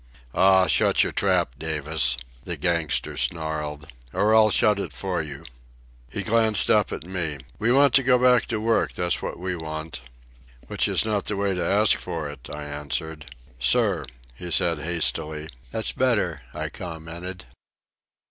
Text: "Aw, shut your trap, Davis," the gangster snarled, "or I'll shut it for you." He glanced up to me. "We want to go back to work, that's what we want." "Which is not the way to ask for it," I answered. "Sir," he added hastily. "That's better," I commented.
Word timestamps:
"Aw, 0.33 0.65
shut 0.65 1.03
your 1.03 1.11
trap, 1.11 1.59
Davis," 1.59 2.17
the 2.43 2.57
gangster 2.57 3.15
snarled, 3.17 3.85
"or 4.11 4.33
I'll 4.33 4.49
shut 4.49 4.79
it 4.79 4.93
for 4.93 5.21
you." 5.21 5.45
He 6.09 6.23
glanced 6.23 6.71
up 6.71 6.87
to 6.87 7.07
me. 7.07 7.37
"We 7.59 7.71
want 7.71 7.93
to 7.93 8.01
go 8.01 8.17
back 8.17 8.47
to 8.47 8.59
work, 8.59 8.93
that's 8.93 9.21
what 9.21 9.37
we 9.37 9.55
want." 9.55 10.01
"Which 10.65 10.87
is 10.87 11.05
not 11.05 11.25
the 11.25 11.35
way 11.37 11.53
to 11.53 11.63
ask 11.63 11.95
for 11.99 12.27
it," 12.27 12.49
I 12.51 12.63
answered. 12.63 13.35
"Sir," 13.59 14.07
he 14.35 14.47
added 14.47 14.79
hastily. 14.79 15.49
"That's 15.71 15.91
better," 15.91 16.41
I 16.51 16.69
commented. 16.69 17.45